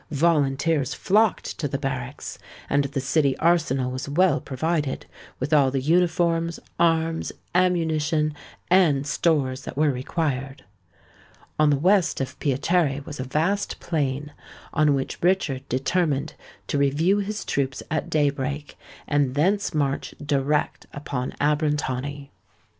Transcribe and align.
Volunteers 0.09 0.95
flocked 0.95 1.59
to 1.59 1.67
the 1.67 1.77
barracks; 1.77 2.39
and 2.71 2.85
the 2.85 2.99
city 2.99 3.37
arsenal 3.37 3.91
was 3.91 4.09
well 4.09 4.41
provided 4.41 5.05
with 5.39 5.53
all 5.53 5.69
the 5.69 5.79
uniforms, 5.79 6.59
arms, 6.79 7.31
ammunition, 7.53 8.33
and 8.71 9.05
stores 9.05 9.61
that 9.61 9.77
were 9.77 9.91
required. 9.91 10.63
On 11.59 11.69
the 11.69 11.77
west 11.77 12.19
of 12.19 12.39
Piacere 12.39 13.01
was 13.05 13.19
a 13.19 13.23
vast 13.23 13.79
plain, 13.79 14.33
on 14.73 14.95
which 14.95 15.21
Richard 15.21 15.69
determined 15.69 16.33
to 16.65 16.79
review 16.79 17.19
his 17.19 17.45
troops 17.45 17.83
at 17.91 18.09
day 18.09 18.31
break, 18.31 18.79
and 19.07 19.35
thence 19.35 19.71
march 19.71 20.15
direct 20.25 20.87
upon 20.93 21.33
Abrantani. 21.39 22.31